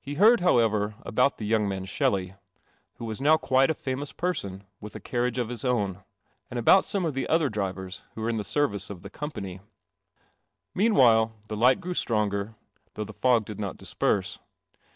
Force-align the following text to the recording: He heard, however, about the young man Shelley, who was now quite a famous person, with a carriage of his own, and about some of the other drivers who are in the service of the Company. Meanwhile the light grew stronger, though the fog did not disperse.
He 0.00 0.14
heard, 0.14 0.40
however, 0.40 0.96
about 1.02 1.36
the 1.38 1.46
young 1.46 1.68
man 1.68 1.84
Shelley, 1.84 2.34
who 2.94 3.04
was 3.04 3.20
now 3.20 3.36
quite 3.36 3.70
a 3.70 3.74
famous 3.74 4.10
person, 4.10 4.64
with 4.80 4.96
a 4.96 4.98
carriage 5.00 5.38
of 5.38 5.48
his 5.48 5.64
own, 5.64 6.02
and 6.50 6.58
about 6.58 6.84
some 6.84 7.04
of 7.04 7.14
the 7.14 7.28
other 7.28 7.48
drivers 7.48 8.02
who 8.16 8.24
are 8.24 8.28
in 8.28 8.36
the 8.36 8.42
service 8.42 8.90
of 8.90 9.02
the 9.02 9.10
Company. 9.10 9.60
Meanwhile 10.74 11.36
the 11.46 11.56
light 11.56 11.80
grew 11.80 11.94
stronger, 11.94 12.56
though 12.94 13.04
the 13.04 13.12
fog 13.12 13.44
did 13.44 13.60
not 13.60 13.76
disperse. 13.76 14.40